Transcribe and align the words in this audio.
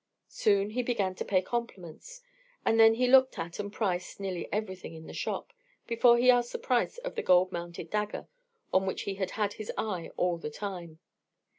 Soon 0.29 0.71
he 0.71 0.81
began 0.81 1.13
to 1.13 1.23
pay 1.23 1.43
compliments; 1.43 2.23
and 2.65 2.79
then 2.79 2.95
he 2.95 3.05
looked 3.05 3.37
at, 3.37 3.59
and 3.59 3.71
priced, 3.71 4.19
nearly 4.19 4.51
everything 4.51 4.95
in 4.95 5.05
the 5.05 5.13
shop 5.13 5.53
before 5.85 6.17
he 6.17 6.31
asked 6.31 6.53
the 6.53 6.57
price 6.57 6.97
of 6.97 7.13
the 7.13 7.21
gold 7.21 7.51
mounted 7.51 7.91
dagger 7.91 8.27
on 8.73 8.87
which 8.87 9.03
he 9.03 9.13
had 9.13 9.29
had 9.37 9.53
his 9.53 9.71
eye 9.77 10.09
all 10.17 10.39
the 10.39 10.49
time. 10.49 10.97